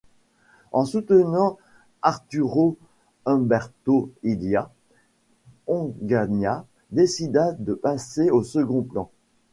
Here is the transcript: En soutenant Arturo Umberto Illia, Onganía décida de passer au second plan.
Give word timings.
En 0.71 0.83
soutenant 0.83 1.59
Arturo 2.01 2.75
Umberto 3.27 4.09
Illia, 4.23 4.71
Onganía 5.67 6.65
décida 6.89 7.51
de 7.51 7.75
passer 7.75 8.31
au 8.31 8.41
second 8.41 8.81
plan. 8.81 9.11